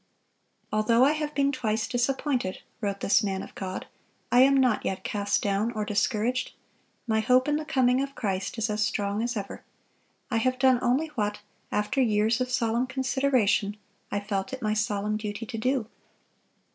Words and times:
"Although 0.73 1.05
I 1.05 1.11
have 1.11 1.35
been 1.35 1.51
twice 1.51 1.87
disappointed," 1.87 2.63
wrote 2.81 3.01
this 3.01 3.21
man 3.21 3.43
of 3.43 3.53
God, 3.53 3.85
"I 4.31 4.39
am 4.41 4.57
not 4.57 4.83
yet 4.83 5.03
cast 5.03 5.43
down 5.43 5.71
or 5.73 5.85
discouraged.... 5.85 6.53
My 7.05 7.19
hope 7.19 7.47
in 7.47 7.57
the 7.57 7.65
coming 7.65 8.01
of 8.01 8.15
Christ 8.15 8.57
is 8.57 8.67
as 8.71 8.81
strong 8.81 9.21
as 9.21 9.37
ever. 9.37 9.63
I 10.31 10.37
have 10.37 10.57
done 10.57 10.79
only 10.81 11.09
what, 11.09 11.41
after 11.71 12.01
years 12.01 12.41
of 12.41 12.49
solemn 12.49 12.87
consideration, 12.87 13.77
I 14.11 14.19
felt 14.19 14.51
it 14.53 14.61
my 14.63 14.73
solemn 14.73 15.17
duty 15.17 15.45
to 15.45 15.57
do. 15.59 15.85